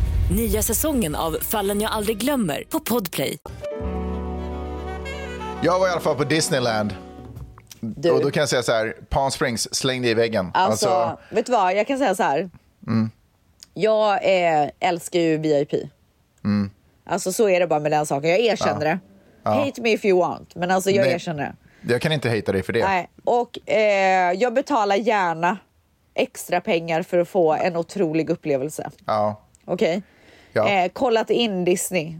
[0.31, 3.37] Nya säsongen av Fallen jag aldrig glömmer på Podplay.
[5.63, 6.95] Jag var i alla fall på Disneyland.
[7.79, 10.51] Du, Och då kan jag säga så här, Palm Springs, släng det i väggen.
[10.53, 11.75] alltså, vet du vad?
[11.75, 12.49] Jag kan säga så här.
[12.87, 13.11] Mm.
[13.73, 15.73] Jag eh, älskar ju VIP.
[16.43, 16.71] Mm.
[17.05, 18.29] Alltså så är det bara med den saken.
[18.29, 18.99] Jag erkänner det.
[19.43, 21.13] Hate me if you want, men alltså jag Nej.
[21.13, 21.93] erkänner det.
[21.93, 22.83] jag kan inte hejta dig för det.
[22.87, 23.09] Nej.
[23.23, 25.57] Och eh, jag betalar gärna
[26.13, 28.91] extra pengar för att få en otrolig upplevelse.
[29.05, 29.41] Ja.
[29.65, 30.01] Okej?
[30.53, 30.67] Ja.
[30.69, 30.85] Mm.
[30.85, 32.15] Eh, kollat in Disney.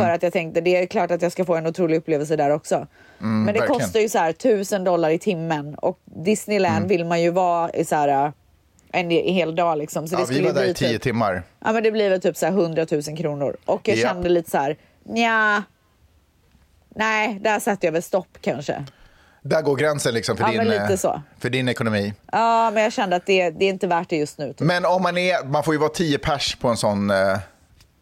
[0.00, 2.50] För att jag tänkte det är klart att jag ska få en otrolig upplevelse där
[2.50, 2.74] också.
[2.76, 2.86] Men
[3.18, 3.68] det Mm, verkligen.
[3.80, 6.88] kostar ju så här tusen dollar i timmen och Disneyland Mm.
[6.88, 8.30] vill man ju vara i så här äh,
[8.92, 10.08] en hel dag liksom.
[10.08, 11.42] Så Ja, det vi var där i tio typ, timmar.
[11.64, 13.56] Ja men det blir väl typ så här 100 000 kronor.
[13.64, 14.08] Och jag Japp.
[14.12, 15.62] kände lite så här, nja.
[16.94, 18.84] Nej, där sätter jag väl stopp kanske.
[19.42, 22.14] Där går gränsen liksom för, Ja, din, eh, för din ekonomi.
[22.32, 24.48] Ja, men jag kände att det, det är inte värt det just nu.
[24.48, 24.60] Typ.
[24.60, 27.38] Men om man är, man får ju vara tio pers på en sån, eh,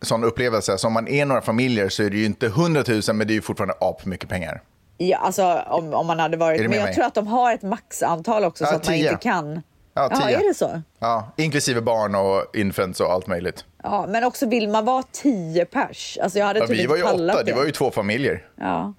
[0.02, 0.78] sån upplevelse.
[0.78, 3.32] Så om man är några familjer så är det ju inte 100 000 men det
[3.32, 4.62] är ju fortfarande ap mycket pengar.
[4.98, 6.60] Ja, alltså om, om man hade varit...
[6.60, 6.94] Men jag mig?
[6.94, 9.10] tror att de har ett maxantal också Ja, så att man tio.
[9.10, 9.62] inte kan.
[9.94, 10.38] Ja, Ja, tio.
[10.40, 10.82] är det så?
[10.98, 13.64] Ja, inklusive barn och infants och allt möjligt.
[13.82, 16.18] Ja, men också vill man vara tio pers?
[16.22, 18.46] Alltså jag hade Ja, typ vi var ju åtta, det var ju två familjer.
[18.56, 18.94] Ja,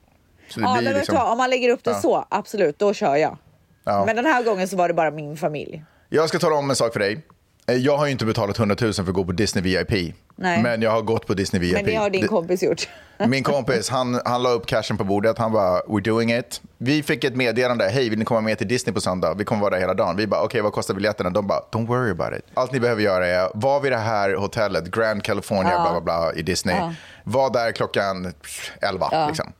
[0.55, 1.15] ja men liksom...
[1.15, 1.31] vad?
[1.31, 1.99] Om man lägger upp det Ja.
[2.01, 3.37] så, absolut, då kör jag.
[3.83, 4.03] Ja.
[4.05, 5.83] Men den här gången så var det bara min familj.
[6.09, 7.25] Jag ska tala om en sak för dig.
[7.67, 10.15] Eh, Jag har ju inte betalat 100 000 för att gå på Disney VIP.
[10.41, 10.63] Nej.
[10.63, 11.73] Men jag har gått på Disney VIP.
[11.73, 12.87] Men det har din kompis gjort.
[13.27, 15.37] Min kompis, han, han la upp cashen på bordet.
[15.37, 16.61] Han bara, we're doing it.
[16.77, 19.33] Vi fick ett meddelande, hej vill ni komma med till Disney på söndag?
[19.33, 20.15] Vi kommer vara där hela dagen.
[20.17, 21.29] Vi bara, okej vad kostar biljetterna?
[21.29, 22.45] De bara, don't worry about it.
[22.53, 26.33] Allt ni behöver göra är, var vid det här hotellet, Grand California, bla bla bla,
[26.33, 26.75] i Disney.
[27.23, 28.33] Var där klockan
[28.81, 29.53] 11 liksom.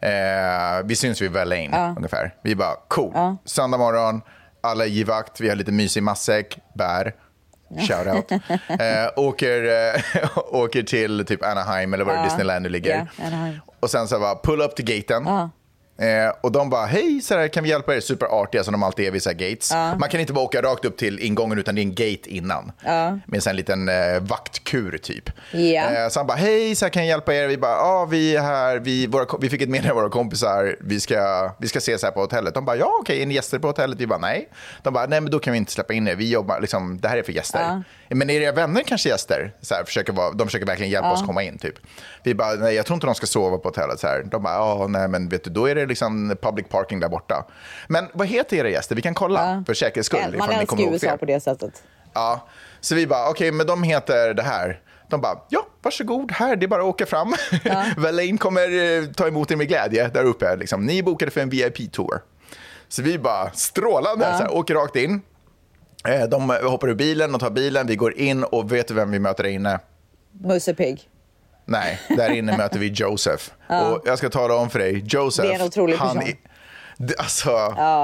[0.00, 0.10] Eh,
[0.84, 2.34] vi syns vid Verlaine ungefär.
[2.42, 3.36] Vi bara, cool.
[3.44, 4.20] Söndag morgon,
[4.60, 7.14] alla är i vakt, vi har lite mysig matsäck, bär.
[7.80, 8.32] Shout out.
[8.68, 12.24] eh, åker, eh, åker till typ Anaheim eller var det.
[12.24, 13.08] Disneyland nu ligger.
[13.26, 13.60] Anaheim.
[13.80, 15.24] Och sen så bara pull up till gaten.
[15.98, 18.00] Eh, och de bara, hej, så här, kan vi hjälpa er?
[18.00, 19.72] Superartiga som de alltid är vid så gates.
[19.98, 22.72] Man kan inte bara åka rakt upp till ingången utan det är en gate innan.
[23.26, 25.30] Med så här en liten eh, vaktkur typ.
[25.52, 25.90] Ja.
[25.90, 27.48] Eh, så han bara, hej, så här, kan jag hjälpa er?
[27.48, 30.76] Vi bara, ja, vi är här, vi, våra, vi fick ett meddelande av våra kompisar,
[30.80, 32.54] vi ska, vi ska ses här på hotellet.
[32.54, 34.00] De bara, ja, okej, är ni gäster på hotellet?
[34.00, 34.48] Vi bara, nej.
[34.82, 37.08] De bara, nej, men då kan vi inte släppa in er, vi jobbar, liksom, det
[37.08, 37.82] här är för gäster.
[38.08, 39.52] Men är era vänner kanske gäster?
[39.60, 41.74] Så här, försöker vara, de försöker verkligen hjälpa oss komma in, typ.
[42.22, 44.00] Vi bara, nej, jag tror inte de ska sova på hotellet.
[44.00, 44.22] Så här.
[44.22, 47.46] De bara, ja, nej, men vet du, då är det liksom public parking där borta.
[47.88, 48.96] Men vad heter era gäster?
[48.96, 50.36] Vi kan kolla för säkerhets skull.
[50.38, 51.82] Man älskar USA på det sättet.
[52.12, 52.48] Ja,
[52.80, 54.80] så vi bara, okej, men de heter det här.
[55.08, 57.34] De bara, ja, varsågod, här, det är bara att åka fram.
[57.96, 60.56] Verlaine kommer eh, ta emot er med glädje där uppe.
[60.56, 60.86] Liksom.
[60.86, 62.20] Ni är bokade för en VIP-tour.
[62.88, 65.20] Så vi bara, strålande, så här, åker rakt in.
[66.08, 69.10] Eh, De hoppar ur bilen och tar bilen, vi går in och vet du vem
[69.10, 69.80] vi möter där inne?
[70.40, 71.08] Musse Pigg.
[71.64, 73.44] Nej, där inne möter vi Joseph.
[73.68, 75.48] Och jag ska tala om för dig, Joseph.
[75.48, 76.32] Det är en otrolig han person.
[76.96, 77.50] det- Alltså,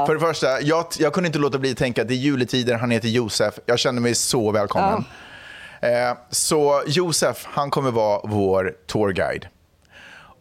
[0.06, 2.74] för det första, jag, jag kunde inte låta bli att tänka att det är juletider,
[2.74, 3.54] han heter Josef.
[3.66, 5.04] Jag kände mig så välkommen.
[5.82, 9.46] Eh, så Josef, han kommer vara vår tourguide.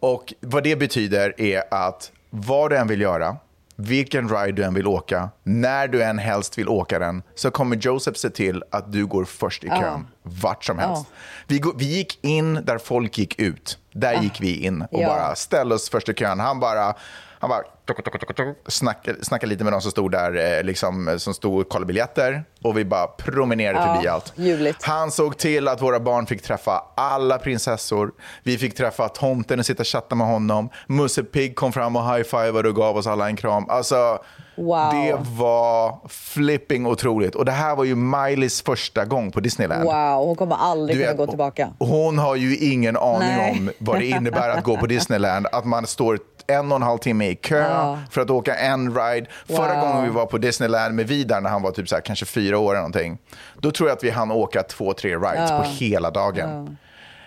[0.00, 3.36] Och vad det betyder är att vad du än vill göra,
[3.80, 7.76] vilken ride du än vill åka, när du än helst vill åka den, så kommer
[7.76, 11.06] Joseph se till att du går först i kön, vart som helst.
[11.46, 13.78] Vi, gå- vi gick in där folk gick ut.
[13.92, 15.06] Där gick vi in och Ja.
[15.08, 16.40] bara ställde oss först i kön.
[16.40, 16.94] Han bara,
[17.40, 21.14] han bara tok, tok, tok, snackade, snackade lite med de som stod där, eh, liksom,
[21.18, 22.44] som stod och kollade biljetter.
[22.62, 24.32] Och vi bara promenerade förbi allt.
[24.36, 24.82] ljuvligt.
[24.82, 28.12] Han såg till att våra barn fick träffa alla prinsessor.
[28.42, 30.70] Vi fick träffa tomten och sitta och chatta med honom.
[30.86, 33.66] Musse Pigg kom fram och high-fivade och gav oss alla en kram.
[33.68, 34.18] Alltså,
[34.60, 34.90] Wow.
[34.92, 37.34] det var flipping otroligt.
[37.34, 39.84] Och det här var ju Mileys första gång på Disneyland.
[39.84, 41.68] Wow, hon kommer aldrig Du kunna vet, gå tillbaka.
[41.78, 43.50] Hon har ju ingen aning Nej.
[43.50, 45.46] om vad det innebär att gå på Disneyland.
[45.52, 47.98] Att man står en och en halv timme i kö Ja.
[48.10, 49.26] för att åka en ride.
[49.46, 49.88] Förra Wow.
[49.88, 52.58] gången vi var på Disneyland med Vidar när han var typ så här, kanske fyra
[52.58, 53.18] år eller någonting.
[53.58, 56.76] Då tror jag att vi hann åka två, tre rides på hela dagen.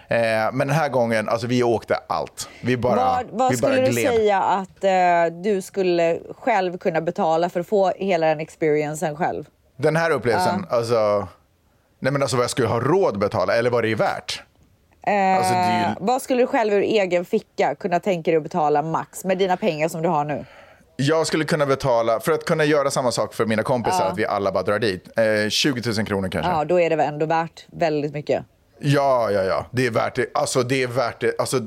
[0.07, 0.17] Eh,
[0.53, 2.49] men den här gången, alltså vi åkte allt.
[2.61, 4.13] Vi bara, Vad, vad vi bara skulle du gled.
[4.13, 9.45] säga att eh, du skulle själv kunna betala för att få hela den experiencen själv?
[9.77, 11.27] Den här upplevelsen, alltså,
[11.99, 14.43] nej men alltså vad jag skulle ha råd att betala, eller vad det är värt.
[15.07, 18.81] Eh, Alltså, ju- Vad skulle du själv ur egen ficka kunna tänka dig att betala
[18.81, 20.45] max med dina pengar som du har nu?
[20.95, 24.25] Jag skulle kunna betala, för att kunna göra samma sak för mina kompisar, att vi
[24.25, 26.51] alla bara drar dit, eh, 20 000 kronor kanske.
[26.51, 28.43] Ja, då är det väl ändå värt väldigt mycket.
[28.79, 29.65] Ja, ja, ja.
[29.71, 30.25] Det är värt det.
[30.33, 31.39] Alltså, det är värt det.
[31.39, 31.59] Alltså,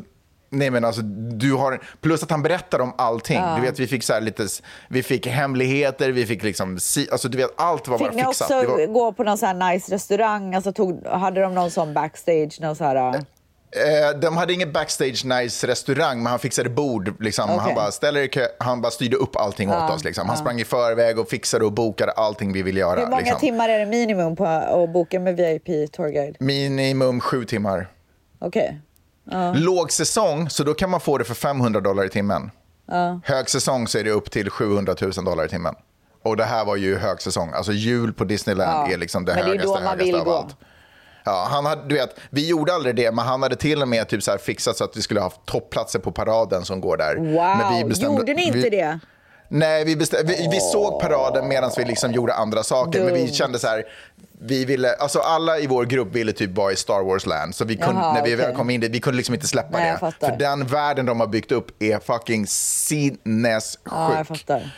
[0.51, 1.83] nej, men alltså, du har...
[2.01, 3.41] Plus att han berättar om allting.
[3.57, 4.47] Du vet, vi fick så lite...
[4.89, 6.79] Vi fick hemligheter, vi fick liksom...
[7.13, 8.51] Alltså, du vet, allt var Fick bara ni fixat.
[8.51, 10.55] också Det var, gå på någon här nice restaurang?
[10.55, 12.61] Alltså tog, hade de någon sån backstage?
[12.61, 13.23] Någon så här, uh,
[13.77, 17.23] eh, de hade ingen backstage nice restaurang, men han fixade bord.
[17.23, 17.51] Liksom.
[17.51, 17.59] Okej.
[17.59, 18.29] Han, bara ställer
[18.63, 20.05] han bara styrde upp allting åt oss.
[20.05, 20.29] Liksom.
[20.29, 23.01] Han sprang i förväg och fixade och bokade allting vi ville göra.
[23.01, 23.41] hur många liksom.
[23.41, 26.37] timmar är det minimum på att boka med VIP tourguide?
[26.41, 27.89] Minimum sju timmar.
[28.39, 28.81] Okej.
[29.55, 32.51] Låg säsong, så då kan man få det för 500 dollar i timmen.
[33.25, 35.75] Hög säsong så är det upp till 700 000 dollar i timmen.
[36.23, 37.53] Och det här var ju högsäsong.
[37.55, 38.95] Alltså jul på Disneyland Ja.
[38.95, 40.57] är liksom det det är högaste, man högaste av allt.
[41.27, 44.09] Ja, han hade, du vet, vi gjorde aldrig det, men han hade till och med
[44.09, 47.17] typ så fixat så att vi skulle ha toppplatser på paraden som går där.
[47.17, 48.99] Wow, vi gjorde ni inte vi, det?
[49.49, 53.05] Nej, vi, bestäm, vi, vi såg paraden medan vi liksom gjorde andra saker.
[53.05, 53.85] Men vi kände så här,
[54.41, 57.55] vi ville, alltså alla i vår grupp ville typ vara i Star Wars land.
[57.55, 58.47] Så vi kunde, Jaha, när vi okej.
[58.47, 60.27] väl kom in dit, vi kunde liksom inte släppa Nej, det.
[60.27, 63.83] För den världen de har byggt upp är fucking sinnessjuk.
[63.91, 64.71] Ja, jag fattar.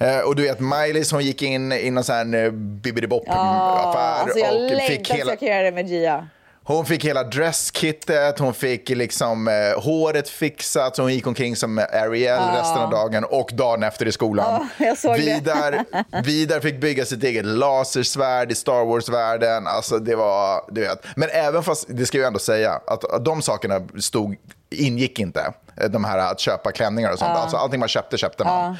[0.00, 4.22] Eh, och du vet, Miley som gick in i någon sån här eh, bibbidi-bopp-affär.
[4.22, 6.26] Alltså jag och fick hela, jag kan göra det med Gia.
[6.64, 11.78] hon fick hela dresskittet, hon fick liksom eh, håret fixat, så hon gick omkring som
[11.78, 14.68] Ariel resten av dagen och dagen efter i skolan.
[14.78, 15.18] Jag det.
[15.18, 15.84] Vidar,
[16.24, 19.66] Vidar fick bygga sitt eget lasersvärd i Star Wars-världen.
[19.66, 21.06] Alltså det var, du vet.
[21.16, 24.36] Men även fast, det ska jag ändå säga, att, att de sakerna stod,
[24.70, 25.52] ingick inte.
[25.76, 27.30] Eh, De här att köpa klänningar och sånt.
[27.30, 28.70] Alltså allting man köpte, köpte man.
[28.72, 28.76] Eh,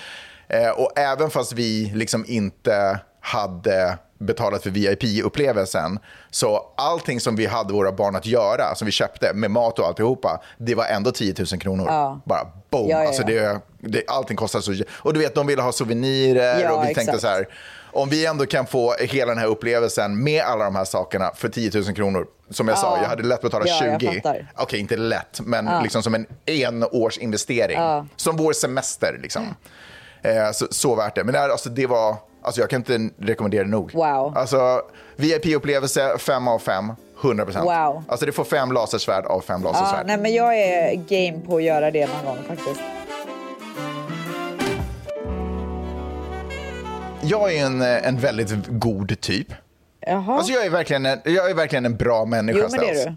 [0.77, 5.99] och även fast vi liksom inte hade betalat för VIP-upplevelsen.
[6.31, 9.87] Så allting som vi hade våra barn att göra, som vi köpte med mat och
[9.87, 12.21] alltihopa, det var ändå 10 000 kronor.
[12.25, 12.89] Bara boom.
[12.89, 13.29] Ja, ja, Alltså ja.
[13.29, 14.75] det, det, allting kostar så...
[14.91, 17.21] Och du vet, de ville ha souvenirer Ja, och vi tänkte exakt.
[17.21, 17.49] så här,
[17.93, 21.49] om vi ändå kan få hela den här upplevelsen med alla de här sakerna för
[21.49, 22.27] 10 000 kronor.
[22.51, 24.15] Som jag sa, jag hade lätt betalat Ja, jag 20.
[24.15, 24.53] fattar.
[24.57, 27.79] Okej, inte lätt, men liksom som en enårsinvestering.
[28.17, 29.55] Som vår semester liksom.
[30.23, 31.25] Eh, så, så värt det.
[31.25, 33.93] Men alltså, det var, alltså, jag kan inte rekommendera det nog.
[33.95, 34.37] Wow.
[34.37, 34.83] Alltså,
[35.17, 36.93] VIP-upplevelse, fem av fem.
[37.23, 37.65] 100 procent.
[37.65, 38.03] Wow.
[38.09, 40.07] Alltså det får fem lasersvärd av fem lasersvärd.
[40.07, 42.81] nej, men jag är game på att göra det någon gång faktiskt.
[47.23, 49.47] jag är en, eh, en väldigt god typ.
[50.01, 50.37] Jaha.
[50.37, 52.59] Alltså jag är verkligen en, jag är verkligen en bra människa.
[52.63, 53.15] jo, men det är du.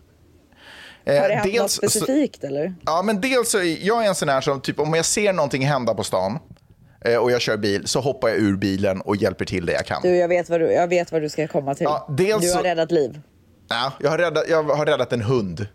[1.14, 2.74] Eh, Har det hänt något dels så- specifikt eller?
[2.86, 5.34] Ja, men dels så är jag är en sån här som, typ om jag ser
[5.34, 6.40] någonting hända på stan
[7.22, 10.02] och jag kör bil, så hoppar jag ur bilen och hjälper till det jag kan.
[10.02, 11.84] Du, jag vet vad du, jag vet vad du ska komma till.
[11.84, 13.20] Ja, du har så- räddat liv.
[13.70, 15.68] Ja, jag, har räddat, jag har räddat en hund.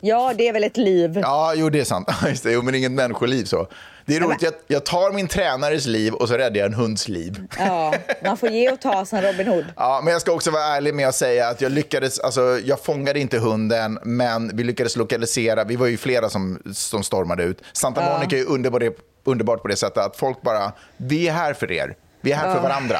[0.00, 1.18] Ja, det är väl ett liv.
[1.22, 2.08] Ja, jo det är sant.
[2.28, 3.66] Just det, jo, men inget människoliv så.
[4.06, 7.08] Det är roligt, jag, jag tar min tränares liv och så räddar jag en hunds
[7.08, 7.42] liv.
[7.58, 9.64] Ja, man får ge och ta som Robin Hood.
[9.76, 12.80] Ja, men jag ska också vara ärlig med att säga att jag lyckades, alltså jag
[12.84, 17.62] fångade inte hunden, men vi lyckades lokalisera, vi var ju flera som, som stormade ut.
[17.72, 18.12] Santa Ja.
[18.18, 18.82] Monica är underbart,
[19.24, 22.54] underbart på det sättet att folk bara, vi är här för er, vi är här
[22.54, 22.98] för varandra.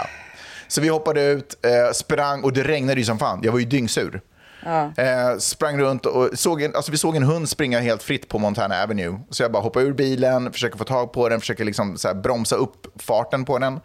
[0.68, 3.64] Så vi hoppade ut, eh, sprang och det regnade ju som fan, jag var ju
[3.64, 4.20] dyngsur.
[4.64, 4.92] Ja.
[4.96, 8.38] Eh, sprang runt och såg en, alltså vi såg en hund springa helt fritt på
[8.38, 9.20] Montana Avenue.
[9.30, 12.56] Så jag bara hoppade ur bilen, försöker få tag på den, försöker liksom så bromsa
[12.56, 13.80] upp farten på den.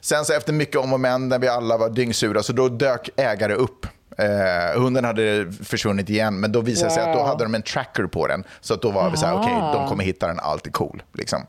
[0.00, 3.08] Sen så efter mycket om och men, när vi alla var dyngsura, så då dök
[3.16, 3.86] ägare upp.
[4.18, 7.26] Eh, hunden hade försvunnit igen, men då visade det sig att då Wow.
[7.28, 8.44] hade de en tracker på den.
[8.60, 9.42] Så att då var vi så här, Aha.
[9.42, 11.02] okej, de kommer hitta den, allt är cool.
[11.14, 11.46] Liksom.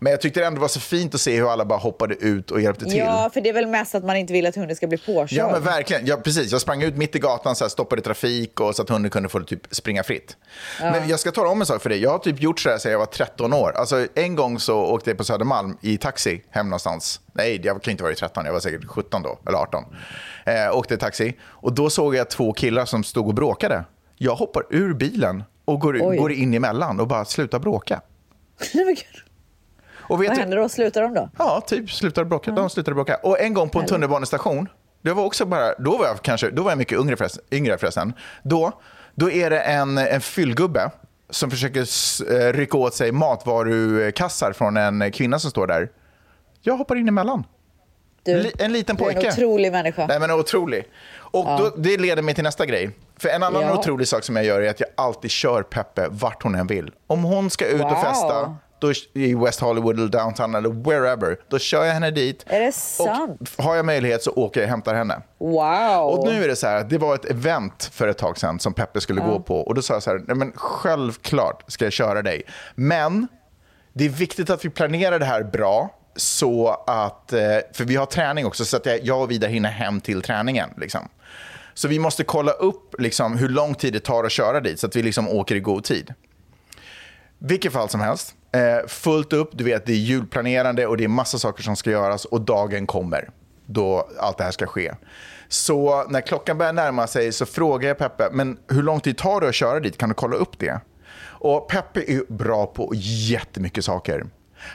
[0.00, 2.50] Men jag tyckte ändå det var så fint att se hur alla bara hoppade ut
[2.50, 2.96] och hjälpte till.
[2.98, 5.32] Ja, för det är väl mest att man inte vill att hunden ska bli påkörd.
[5.38, 6.06] Ja, men verkligen.
[6.06, 6.52] Ja, precis.
[6.52, 9.28] Jag sprang ut mitt i gatan, så här, stoppade trafik och så att hunden kunde
[9.28, 10.36] få typ springa fritt.
[10.80, 12.02] Men jag ska tala om en sak för dig.
[12.02, 13.72] Jag har typ gjort så här sedan jag var 13 år.
[13.76, 17.20] Alltså, en gång så åkte jag på Södermalm i taxi hem någonstans.
[17.32, 19.84] Nej, jag kan inte vara 13, jag var säkert 17 då, eller 18.
[20.46, 23.84] Eh, åkte taxi och då såg jag två killar som stod och bråkade.
[24.16, 26.16] Jag hoppar ur bilen och går, Oj.
[26.16, 28.00] går in emellan och bara slutar bråka.
[30.12, 30.68] Och vet Vad händer då?
[30.68, 31.30] Slutar de då?
[31.38, 32.50] Ja, typ slutade bråka.
[32.50, 33.16] De slutade bråka.
[33.22, 34.68] Och en gång på en tunnelbanestation,
[35.02, 37.44] det var också bara, då var jag kanske, då var jag mycket yngre förresten.
[37.50, 38.12] Yngre förresten.
[38.42, 38.72] Då,
[39.14, 40.90] då är det en, en fyllgubbe
[41.30, 41.80] som försöker
[42.32, 45.90] eh, rycka åt sig matvarukassar från en kvinna som står där.
[46.62, 47.44] Jag hoppar in emellan.
[48.24, 49.26] Du, en liten du är pojke.
[49.26, 50.06] en otrolig människa.
[50.06, 50.84] Nej, men otrolig.
[51.14, 52.90] Och då, det leder mig till nästa grej.
[53.18, 53.78] För en annan Ja.
[53.78, 56.90] otrolig sak som jag gör är att jag alltid kör Peppe vart hon än vill.
[57.06, 57.96] Om hon ska ut och Wow.
[58.02, 62.44] festa då, i West Hollywood eller downtown eller wherever, då kör jag henne dit.
[62.46, 63.50] Är det sant?
[63.58, 65.22] Och har jag möjlighet så åker jag och hämtar henne.
[65.38, 66.06] Wow.
[66.06, 68.74] Och nu är det så här, det var ett event för ett tag sedan som
[68.74, 69.56] Peppe skulle gå på.
[69.60, 72.42] Och då sa jag så här, nej men självklart ska jag köra dig.
[72.74, 73.28] Men
[73.92, 75.94] det är viktigt att vi planerar det här bra.
[76.16, 77.40] Så att, eh,
[77.72, 80.70] för vi har träning också, så att jag och Vidar hinner hem till träningen.
[80.76, 81.08] Liksom.
[81.74, 84.86] Så vi måste kolla upp liksom, hur lång tid det tar att köra dit, så
[84.86, 86.14] att vi liksom åker i god tid.
[87.38, 91.08] Vilket fall som helst, eh, fullt upp, du vet det är julplanerande och det är
[91.08, 93.30] massa saker som ska göras och dagen kommer
[93.66, 94.94] då allt det här ska ske.
[95.48, 99.40] Så när klockan börjar närma sig så frågar jag Peppe, men hur lång tid tar
[99.40, 99.98] det att köra dit?
[99.98, 100.80] Kan du kolla upp det?
[101.24, 104.24] Och Peppe är bra på jättemycket saker.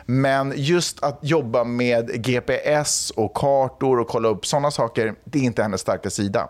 [0.05, 5.43] Men just att jobba med GPS och kartor och kolla upp sådana saker, det är
[5.43, 6.47] inte hennes starka sida.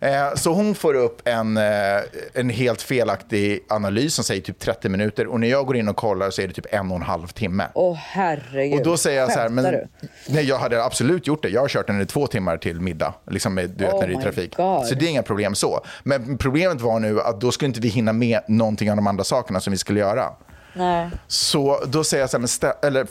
[0.00, 1.62] Eh, Så hon får upp en, eh,
[2.34, 5.96] en helt felaktig analys som säger typ 30 minuter och när jag går in och
[5.96, 7.66] kollar så är det typ en och en halv timme.
[7.74, 8.78] Åh herregud.
[8.78, 9.88] Och då säger jag så här, men, du?
[10.28, 11.48] nej, jag hade absolut gjort det.
[11.48, 14.08] Jag har kört den i två timmar till middag, liksom med, du vet, Oh när
[14.08, 14.56] det är trafik.
[14.56, 14.86] God.
[14.86, 15.80] Så det är inga problem så.
[16.02, 19.24] Men problemet var nu att då skulle inte vi hinna med någonting av de andra
[19.24, 20.24] sakerna som vi skulle göra.
[20.72, 21.10] Nej.
[21.26, 23.06] Så då säger jag så här, men Sta- eller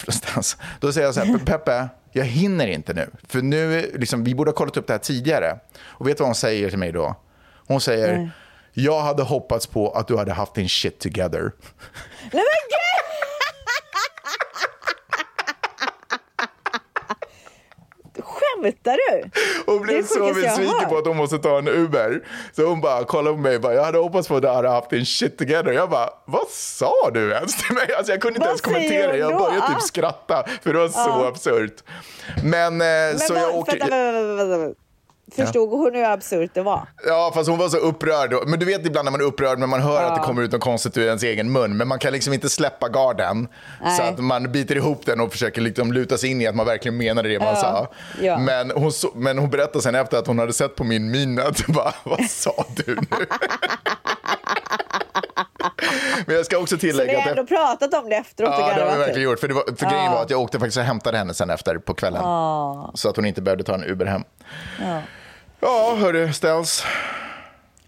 [0.80, 3.10] då säger jag så här, Peppe, jag hinner inte nu.
[3.28, 5.60] För nu, liksom, vi borde ha kollat upp det här tidigare.
[5.80, 7.16] Och vet du vad hon säger till mig då?
[7.68, 8.30] Hon säger, Nej.
[8.74, 11.42] jag hade hoppats på att du hade haft din shit together.
[12.22, 12.87] Nej men gud!
[18.64, 19.30] Skämtar du?
[19.66, 22.22] Hon blev så besviken på att hon måste ta en Uber.
[22.56, 24.70] Så hon bara kollade på mig och bara, jag hade hoppats på att du hade
[24.70, 25.72] haft din shit together.
[25.72, 27.94] Jag bara, vad sa du ens till mig?
[27.98, 29.18] Alltså jag kunde inte Vad ens kommentera.
[29.18, 29.74] Jag började Ah.
[29.74, 31.84] typ skratta, för det var så absurt.
[32.44, 33.80] Men, eh, Men så jag åker...
[33.80, 34.80] vänta, vänta, vänta, vänta.
[35.36, 36.88] Förstod hon hur absurt det var?
[37.08, 38.34] Ja, fast hon var så upprörd.
[38.48, 40.52] Men du vet ibland när man är upprörd men man hör att det kommer ut
[40.52, 41.78] något konstigt ur ens egen mun.
[41.78, 43.48] Men man kan liksom inte släppa garden.
[43.80, 44.10] Så Nej.
[44.10, 46.98] att man biter ihop den och försöker liksom luta sig in i att man verkligen
[46.98, 47.56] menade det man Ja.
[47.56, 47.88] sa.
[48.22, 48.38] Ja.
[48.38, 51.40] Men, hon så, men hon berättade sen efter att hon hade sett på min min
[51.40, 53.02] att bara, vad sa du nu?
[56.26, 57.24] men jag ska också Så tillägga ni att...
[57.24, 59.40] har ändå pratat om det efteråt Ja, det har vi verkligen gjort.
[59.40, 61.78] För, det var, för grejen var att jag åkte faktiskt och hämtade henne sen efter
[61.78, 62.22] på kvällen.
[62.94, 64.24] Så att hon inte behövde ta en Uber hem.
[64.82, 65.02] Ja.
[65.60, 66.84] Ja, hörru, Ställs.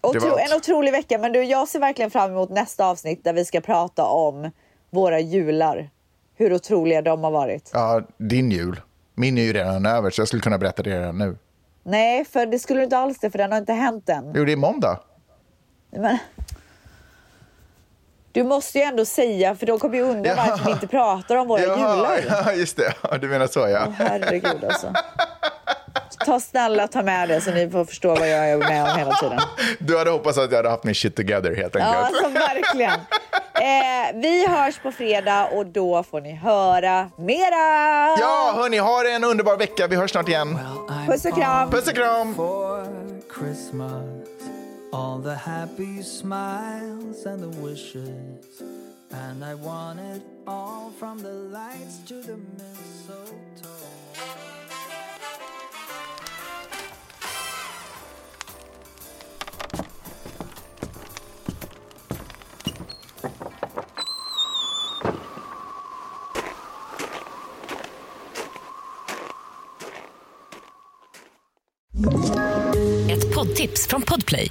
[0.00, 3.44] Otro, en otrolig vecka, men du, jag ser verkligen fram emot nästa avsnitt där vi
[3.44, 4.50] ska prata om
[4.90, 5.90] våra jular.
[6.36, 7.70] Hur otroliga de har varit.
[7.72, 8.80] Ja, din jul.
[9.14, 11.36] Min är ju redan över, så jag skulle kunna berätta det redan nu.
[11.82, 14.32] Nej, för det skulle du inte alls det, för den har inte hänt än.
[14.34, 15.00] Jo, det är måndag.
[15.90, 16.18] Men,
[18.32, 21.48] Du måste ju ändå säga, för de kommer ju undra varför vi inte pratar om
[21.48, 22.20] våra jular.
[22.44, 22.94] ja, just det.
[23.10, 23.84] Ja, du menar så, ja.
[23.86, 24.92] Åh, herregud alltså.
[26.26, 29.12] Ta snälla ta med det så ni får förstå vad jag är med om hela
[29.14, 29.38] tiden.
[29.78, 32.04] Du hade hoppats att jag hade haft min shit together, helt Ja, enkelt.
[32.24, 32.92] alltså verkligen.
[33.54, 38.16] Eh, vi hörs på fredag och då får ni höra mera.
[38.20, 39.86] Ja, hörni, ha en underbar vecka.
[39.86, 40.58] Vi hörs snart igen.
[41.08, 41.70] Puss och kram.
[41.70, 42.34] Puss och kram.
[44.92, 48.62] All the happy smiles and the wishes.
[49.12, 53.90] And I want it all from the lights to the mistletoe.
[73.08, 74.50] Ett poddtips från Podplay.